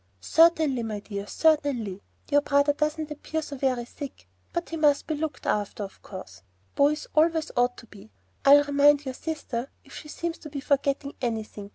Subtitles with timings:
[0.21, 2.01] "Certainly, my dear, certainly.
[2.31, 6.41] Your brother doesn't appear so very sick; but he must be looked after, of course.
[6.73, 8.09] Boys always ought to be.
[8.43, 11.69] I'll remind your sister if she seems to be forgetting anything.